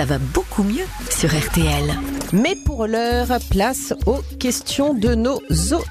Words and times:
Ça 0.00 0.06
va 0.06 0.18
beaucoup 0.18 0.62
mieux 0.62 0.86
sur 1.10 1.28
RTL. 1.28 1.94
Mais 2.32 2.54
pour 2.64 2.86
l'heure, 2.86 3.26
place 3.50 3.92
aux 4.06 4.20
questions 4.38 4.94
de 4.94 5.14
nos 5.16 5.40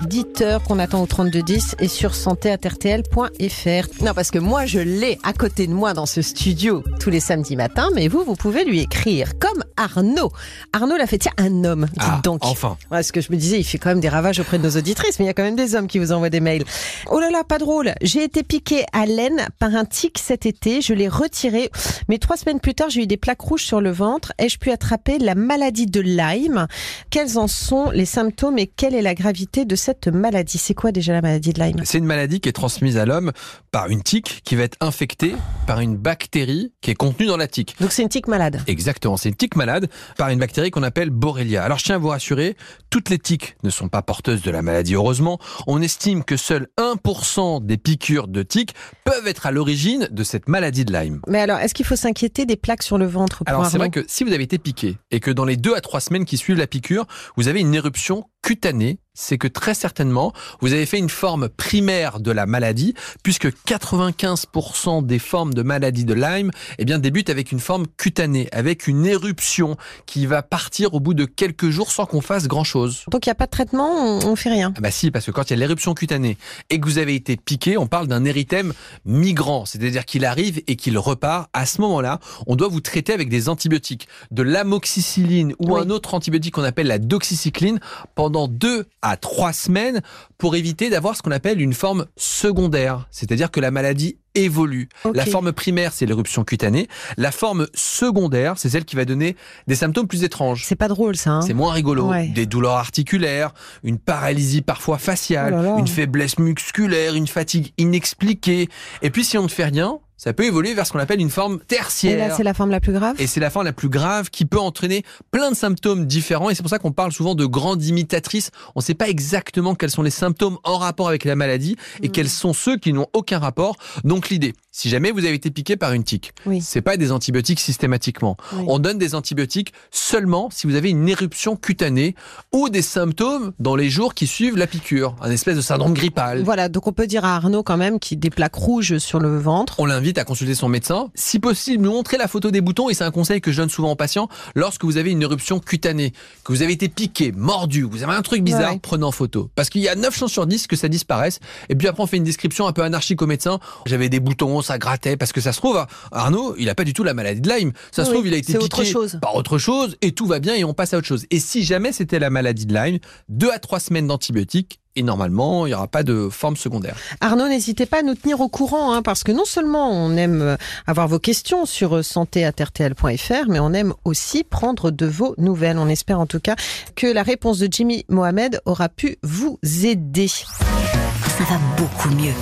auditeurs 0.01 0.63
qu'on 0.63 0.79
attend 0.79 1.01
au 1.03 1.05
3210 1.05 1.75
et 1.79 1.89
sur 1.89 2.15
santé.rtl.fr. 2.15 4.03
Non, 4.03 4.13
parce 4.13 4.31
que 4.31 4.39
moi, 4.39 4.65
je 4.65 4.79
l'ai 4.79 5.17
à 5.23 5.33
côté 5.33 5.67
de 5.67 5.73
moi 5.73 5.93
dans 5.93 6.05
ce 6.05 6.21
studio 6.21 6.81
tous 7.01 7.09
les 7.09 7.19
samedis 7.19 7.57
matins, 7.57 7.89
mais 7.93 8.07
vous, 8.07 8.23
vous 8.23 8.35
pouvez 8.35 8.63
lui 8.63 8.79
écrire 8.79 9.37
comme 9.37 9.63
Arnaud. 9.75 10.31
Arnaud 10.71 10.95
l'a 10.95 11.07
fait, 11.07 11.17
tiens, 11.17 11.33
un 11.37 11.65
homme, 11.65 11.87
dites 11.91 11.99
Ah, 11.99 12.21
donc. 12.23 12.39
enfin. 12.45 12.77
Ouais, 12.89 13.03
ce 13.03 13.11
que 13.11 13.19
je 13.19 13.31
me 13.31 13.37
disais, 13.37 13.59
il 13.59 13.63
fait 13.65 13.77
quand 13.77 13.89
même 13.89 13.99
des 13.99 14.09
ravages 14.09 14.39
auprès 14.39 14.57
de 14.59 14.63
nos 14.63 14.77
auditrices, 14.77 15.19
mais 15.19 15.25
il 15.25 15.27
y 15.27 15.31
a 15.31 15.33
quand 15.33 15.43
même 15.43 15.57
des 15.57 15.75
hommes 15.75 15.87
qui 15.87 15.99
vous 15.99 16.13
envoient 16.13 16.29
des 16.29 16.39
mails. 16.39 16.63
Oh 17.11 17.19
là 17.19 17.29
là, 17.31 17.43
pas 17.43 17.57
drôle. 17.57 17.93
J'ai 18.01 18.23
été 18.23 18.43
piqué 18.43 18.85
à 18.93 19.05
laine 19.05 19.47
par 19.59 19.75
un 19.75 19.83
tic 19.85 20.17
cet 20.17 20.45
été. 20.45 20.81
Je 20.81 20.93
l'ai 20.93 21.09
retiré. 21.09 21.69
Mais 22.07 22.17
trois 22.17 22.37
semaines 22.37 22.59
plus 22.61 22.73
tard, 22.75 22.89
j'ai 22.89 23.03
eu 23.03 23.07
des 23.07 23.17
plaques 23.17 23.41
rouges 23.41 23.65
sur 23.65 23.81
le 23.81 23.91
ventre. 23.91 24.31
Ai-je 24.37 24.57
pu 24.57 24.71
attraper 24.71 25.17
la 25.19 25.35
maladie 25.35 25.85
de 25.85 25.99
Lyme 26.33 26.67
Quels 27.09 27.37
en 27.37 27.47
sont 27.47 27.89
les 27.91 28.05
symptômes 28.05 28.57
et 28.57 28.67
quelle 28.67 28.95
est 28.95 29.01
la 29.01 29.15
gravité 29.15 29.65
de 29.65 29.75
cette 29.75 30.07
maladie? 30.07 30.57
C'est 30.57 30.73
quoi 30.73 30.91
déjà 30.91 31.13
la 31.13 31.21
maladie 31.21 31.53
de 31.53 31.61
Lyme? 31.61 31.81
C'est 31.83 31.97
une 31.97 32.05
maladie 32.05 32.39
qui 32.39 32.49
est 32.49 32.53
transmise 32.53 32.97
à 32.97 33.05
l'homme 33.05 33.31
par 33.71 33.89
une 33.89 34.03
tique 34.03 34.41
qui 34.43 34.55
va 34.55 34.63
être 34.63 34.77
infectée 34.81 35.35
par 35.67 35.79
une 35.79 35.95
bactérie 35.95 36.71
qui 36.81 36.91
est 36.91 36.95
contenue 36.95 37.27
dans 37.27 37.37
la 37.37 37.47
tique. 37.47 37.75
Donc 37.79 37.91
c'est 37.91 38.01
une 38.01 38.09
tique 38.09 38.27
malade. 38.27 38.61
Exactement, 38.67 39.17
c'est 39.17 39.29
une 39.29 39.35
tique 39.35 39.55
malade 39.55 39.89
par 40.17 40.29
une 40.29 40.39
bactérie 40.39 40.71
qu'on 40.71 40.83
appelle 40.83 41.09
Borrelia. 41.09 41.63
Alors 41.63 41.77
je 41.77 41.85
tiens 41.85 41.95
à 41.95 41.99
vous 41.99 42.09
rassurer, 42.09 42.55
toutes 42.89 43.09
les 43.09 43.19
tiques 43.19 43.55
ne 43.63 43.69
sont 43.69 43.89
pas 43.89 44.01
porteuses 44.01 44.41
de 44.41 44.51
la 44.51 44.61
maladie, 44.61 44.95
heureusement. 44.95 45.39
On 45.67 45.81
estime 45.81 46.23
que 46.23 46.37
seul 46.37 46.67
1% 46.77 47.65
des 47.65 47.77
piqûres 47.77 48.27
de 48.27 48.43
tiques 48.43 48.73
peuvent 49.03 49.27
être 49.27 49.45
à 49.45 49.51
l'origine 49.51 50.07
de 50.11 50.23
cette 50.23 50.47
maladie 50.47 50.85
de 50.85 50.93
Lyme. 50.93 51.21
Mais 51.27 51.39
alors, 51.39 51.59
est-ce 51.59 51.73
qu'il 51.73 51.85
faut 51.85 51.95
s'inquiéter 51.95 52.45
des 52.45 52.55
plaques 52.55 52.83
sur 52.83 52.97
le 52.97 53.05
ventre 53.05 53.43
pour 53.43 53.49
Alors 53.49 53.65
c'est 53.65 53.77
vrai 53.77 53.89
que 53.89 54.03
si 54.07 54.23
vous 54.23 54.33
avez 54.33 54.43
été 54.43 54.57
piqué 54.57 54.97
et 55.11 55.19
que 55.19 55.31
dans 55.31 55.45
les 55.45 55.57
deux 55.57 55.75
à 55.75 55.81
trois 55.81 55.99
semaines 55.99 56.18
qui 56.25 56.37
suivent 56.37 56.57
la 56.57 56.67
piqûre, 56.67 57.05
vous 57.35 57.47
avez 57.47 57.59
une 57.61 57.73
éruption 57.73 58.29
cutanée, 58.53 58.97
c'est 59.13 59.37
que 59.37 59.47
très 59.47 59.75
certainement 59.75 60.33
vous 60.59 60.73
avez 60.73 60.87
fait 60.87 60.97
une 60.97 61.09
forme 61.09 61.49
primaire 61.49 62.19
de 62.19 62.31
la 62.31 62.47
maladie, 62.47 62.95
puisque 63.21 63.47
95% 63.47 65.05
des 65.05 65.19
formes 65.19 65.53
de 65.53 65.61
maladie 65.61 66.03
de 66.05 66.15
Lyme 66.15 66.49
eh 66.79 66.85
bien, 66.85 66.97
débutent 66.97 67.29
avec 67.29 67.51
une 67.51 67.59
forme 67.59 67.85
cutanée, 67.97 68.47
avec 68.51 68.87
une 68.87 69.05
éruption 69.05 69.77
qui 70.07 70.25
va 70.25 70.41
partir 70.41 70.95
au 70.95 70.99
bout 70.99 71.13
de 71.13 71.25
quelques 71.25 71.69
jours 71.69 71.91
sans 71.91 72.07
qu'on 72.07 72.21
fasse 72.21 72.47
grand-chose. 72.47 73.03
Donc 73.11 73.27
il 73.27 73.29
n'y 73.29 73.33
a 73.33 73.35
pas 73.35 73.45
de 73.45 73.51
traitement, 73.51 73.91
on, 73.91 74.25
on 74.25 74.35
fait 74.35 74.49
rien. 74.49 74.73
Ah 74.75 74.81
bah 74.81 74.89
si, 74.89 75.11
parce 75.11 75.27
que 75.27 75.31
quand 75.31 75.43
il 75.49 75.51
y 75.51 75.53
a 75.53 75.57
l'éruption 75.57 75.93
cutanée 75.93 76.37
et 76.71 76.79
que 76.79 76.85
vous 76.87 76.97
avez 76.97 77.13
été 77.13 77.37
piqué, 77.37 77.77
on 77.77 77.85
parle 77.85 78.07
d'un 78.07 78.25
érythème 78.25 78.73
migrant, 79.05 79.65
c'est-à-dire 79.65 80.05
qu'il 80.05 80.25
arrive 80.25 80.61
et 80.65 80.75
qu'il 80.75 80.97
repart. 80.97 81.49
À 81.53 81.67
ce 81.67 81.81
moment-là, 81.81 82.19
on 82.47 82.55
doit 82.55 82.67
vous 82.69 82.81
traiter 82.81 83.13
avec 83.13 83.29
des 83.29 83.47
antibiotiques, 83.47 84.07
de 84.31 84.41
l'amoxicilline 84.41 85.53
ou 85.59 85.75
Oui. 85.75 85.81
un 85.81 85.91
autre 85.91 86.15
antibiotique 86.15 86.55
qu'on 86.55 86.63
appelle 86.63 86.87
la 86.87 86.97
doxycycline 86.99 87.79
pendant 88.15 88.38
deux 88.47 88.85
à 89.01 89.17
trois 89.17 89.53
semaines 89.53 90.01
pour 90.37 90.55
éviter 90.55 90.89
d'avoir 90.89 91.15
ce 91.15 91.21
qu'on 91.21 91.31
appelle 91.31 91.59
une 91.61 91.73
forme 91.73 92.05
secondaire, 92.15 93.07
c'est-à-dire 93.11 93.51
que 93.51 93.59
la 93.59 93.71
maladie 93.71 94.17
évolue. 94.35 94.87
La 95.13 95.25
forme 95.25 95.51
primaire, 95.51 95.91
c'est 95.91 96.05
l'éruption 96.05 96.43
cutanée. 96.43 96.87
La 97.17 97.31
forme 97.31 97.67
secondaire, 97.73 98.53
c'est 98.57 98.69
celle 98.69 98.85
qui 98.85 98.95
va 98.95 99.03
donner 99.03 99.35
des 99.67 99.75
symptômes 99.75 100.07
plus 100.07 100.23
étranges. 100.23 100.63
C'est 100.65 100.75
pas 100.75 100.87
drôle 100.87 101.17
ça. 101.17 101.31
hein 101.31 101.41
C'est 101.41 101.53
moins 101.53 101.73
rigolo. 101.73 102.09
Ouais. 102.09 102.27
Des 102.27 102.45
douleurs 102.45 102.75
articulaires, 102.77 103.53
une 103.83 103.97
paralysie 103.97 104.61
parfois 104.61 104.97
faciale, 104.97 105.53
Oh 105.53 105.57
là 105.57 105.63
là. 105.63 105.75
une 105.79 105.87
faiblesse 105.87 106.39
musculaire, 106.39 107.15
une 107.15 107.27
fatigue 107.27 107.73
inexpliquée. 107.77 108.69
Et 109.01 109.09
puis 109.09 109.25
si 109.25 109.37
on 109.37 109.43
ne 109.43 109.47
fait 109.49 109.65
rien, 109.65 109.99
ça 110.21 110.33
peut 110.33 110.43
évoluer 110.43 110.73
vers 110.73 110.85
ce 110.85 110.91
qu'on 110.91 110.99
appelle 110.99 111.21
une 111.21 111.29
forme 111.29 111.53
Et 111.53 111.57
là, 111.57 111.63
tertiaire. 111.67 112.35
c'est 112.35 112.43
la 112.43 112.53
forme 112.53 112.71
la 112.71 112.81
plus 112.81 112.91
grave? 112.91 113.15
Et 113.19 113.25
c'est 113.25 113.39
la 113.39 113.49
forme 113.49 113.65
la 113.65 113.71
plus 113.73 113.87
grave 113.87 114.29
qui 114.29 114.43
peut 114.43 114.59
entraîner 114.59 115.03
plein 115.31 115.49
de 115.49 115.55
symptômes 115.55 116.05
différents. 116.05 116.49
Et 116.49 116.55
c'est 116.55 116.61
pour 116.61 116.69
ça 116.69 116.77
qu'on 116.77 116.91
parle 116.91 117.13
souvent 117.13 117.35
de 117.35 117.45
grandes 117.45 117.83
imitatrices. 117.85 118.51
On 118.75 118.79
ne 118.79 118.83
sait 118.83 118.95
pas 118.95 119.07
exactement 119.07 119.75
quels 119.75 119.89
sont 119.91 120.01
les 120.03 120.09
symptômes 120.11 120.57
en 120.65 120.77
rapport 120.77 121.07
avec 121.07 121.23
la 121.23 121.37
maladie 121.37 121.77
et 122.03 122.09
Mm. 122.09 122.11
quels 122.11 122.29
sont 122.29 122.51
ceux 122.51 122.75
qui 122.77 122.91
n'ont 122.91 123.07
aucun 123.13 123.39
rapport. 123.39 123.77
Donc 124.03 124.29
l'idée, 124.29 124.53
si 124.71 124.89
jamais 124.89 125.11
vous 125.11 125.19
avez 125.25 125.35
été 125.35 125.51
piqué 125.51 125.77
par 125.77 125.93
une 125.93 126.03
tique, 126.03 126.33
Oui. 126.45 126.61
c'est 126.61 126.81
pas 126.81 126.97
des 126.97 127.13
antibiotiques 127.13 127.61
systématiquement. 127.61 128.35
Oui. 128.53 128.63
On 128.67 128.77
donne 128.77 128.97
des 128.97 129.15
antibiotiques 129.15 129.71
seulement 129.89 130.49
si 130.51 130.67
vous 130.67 130.75
avez 130.75 130.89
une 130.89 131.07
éruption 131.07 131.55
cutanée 131.55 132.13
ou 132.51 132.67
des 132.69 132.81
symptômes 132.81 133.53
dans 133.59 133.75
les 133.77 133.89
jours 133.89 134.13
qui 134.13 134.27
suivent 134.27 134.57
la 134.57 134.67
piqûre, 134.67 135.15
un 135.21 135.31
espèce 135.31 135.55
de 135.55 135.61
syndrome 135.61 135.93
grippal. 135.93 136.43
Voilà, 136.43 136.67
donc 136.67 136.87
on 136.87 136.91
peut 136.91 137.07
dire 137.07 137.23
à 137.23 137.35
Arnaud 137.37 137.63
quand 137.63 137.77
même 137.77 137.99
qu'il 137.99 138.17
a 138.17 138.19
des 138.19 138.29
plaques 138.29 138.55
rouges 138.55 138.97
sur 138.97 139.19
le 139.19 139.37
ventre. 139.37 139.79
On 139.79 139.85
l'invite 139.85 140.08
à 140.17 140.23
consulter 140.23 140.55
son 140.55 140.69
médecin. 140.69 141.09
Si 141.15 141.39
possible, 141.39 141.83
nous 141.83 141.91
montrer 141.91 142.17
la 142.17 142.27
photo 142.27 142.51
des 142.51 142.61
boutons 142.61 142.89
et 142.89 142.93
c'est 142.93 143.03
un 143.03 143.11
conseil 143.11 143.41
que 143.41 143.51
je 143.51 143.57
donne 143.57 143.69
souvent 143.69 143.91
aux 143.91 143.95
patients 143.95 144.29
lorsque 144.55 144.83
vous 144.83 144.97
avez 144.97 145.11
une 145.11 145.21
éruption 145.21 145.59
cutanée, 145.59 146.11
que 146.43 146.51
vous 146.53 146.61
avez 146.61 146.73
été 146.73 146.89
piqué, 146.89 147.31
mordu, 147.31 147.83
vous 147.83 148.03
avez 148.03 148.13
un 148.13 148.21
truc 148.21 148.41
bizarre, 148.43 148.73
Ouais. 148.73 148.79
prenez 148.81 149.03
en 149.03 149.11
photo. 149.11 149.49
Parce 149.55 149.69
qu'il 149.69 149.81
y 149.81 149.87
a 149.89 149.95
9 149.95 150.17
chances 150.17 150.31
sur 150.31 150.47
10 150.47 150.67
que 150.67 150.75
ça 150.75 150.87
disparaisse. 150.87 151.39
Et 151.69 151.75
puis 151.75 151.87
après, 151.87 152.01
on 152.03 152.07
fait 152.07 152.17
une 152.17 152.23
description 152.23 152.67
un 152.67 152.73
peu 152.73 152.81
anarchique 152.83 153.21
au 153.21 153.27
médecin. 153.27 153.59
J'avais 153.85 154.09
des 154.09 154.19
boutons, 154.19 154.61
ça 154.61 154.77
grattait, 154.77 155.17
parce 155.17 155.31
que 155.33 155.41
ça 155.41 155.51
se 155.53 155.57
trouve, 155.57 155.85
Arnaud, 156.11 156.55
il 156.57 156.69
a 156.69 156.75
pas 156.75 156.83
du 156.83 156.93
tout 156.93 157.03
la 157.03 157.13
maladie 157.13 157.41
de 157.41 157.49
Lyme. 157.49 157.71
Ça 157.91 158.05
se 158.05 158.11
trouve, 158.11 158.25
il 158.27 158.33
a 158.33 158.37
été 158.37 158.53
piqué 158.53 158.63
autre 158.65 158.83
chose. 158.83 159.19
par 159.21 159.35
autre 159.35 159.57
chose 159.57 159.97
et 160.01 160.11
tout 160.11 160.25
va 160.25 160.39
bien 160.39 160.55
et 160.55 160.63
on 160.63 160.73
passe 160.73 160.93
à 160.93 160.97
autre 160.97 161.07
chose. 161.07 161.25
Et 161.31 161.39
si 161.39 161.63
jamais 161.63 161.91
c'était 161.91 162.19
la 162.19 162.29
maladie 162.29 162.65
de 162.65 162.73
Lyme, 162.73 162.99
2 163.29 163.51
à 163.51 163.59
3 163.59 163.79
semaines 163.79 164.07
d'antibiotiques 164.07 164.79
et 164.95 165.03
normalement, 165.03 165.65
il 165.65 165.69
n'y 165.69 165.75
aura 165.75 165.87
pas 165.87 166.03
de 166.03 166.29
forme 166.29 166.57
secondaire. 166.57 166.95
Arnaud, 167.21 167.47
n'hésitez 167.47 167.85
pas 167.85 167.99
à 167.99 168.01
nous 168.01 168.15
tenir 168.15 168.41
au 168.41 168.49
courant, 168.49 168.93
hein, 168.93 169.01
parce 169.01 169.23
que 169.23 169.31
non 169.31 169.45
seulement 169.45 169.91
on 169.91 170.15
aime 170.17 170.41
euh, 170.41 170.57
avoir 170.87 171.07
vos 171.07 171.19
questions 171.19 171.65
sur 171.65 171.97
euh, 171.97 172.03
santé.rtl.fr, 172.03 173.49
mais 173.49 173.59
on 173.59 173.73
aime 173.73 173.93
aussi 174.03 174.43
prendre 174.43 174.91
de 174.91 175.05
vos 175.05 175.35
nouvelles. 175.37 175.77
On 175.77 175.87
espère 175.87 176.19
en 176.19 176.25
tout 176.25 176.39
cas 176.39 176.55
que 176.95 177.07
la 177.07 177.23
réponse 177.23 177.59
de 177.59 177.67
Jimmy 177.71 178.05
Mohamed 178.09 178.61
aura 178.65 178.89
pu 178.89 179.17
vous 179.23 179.59
aider. 179.83 180.27
Ça 180.27 181.43
va 181.49 181.59
beaucoup 181.77 182.09
mieux 182.09 182.33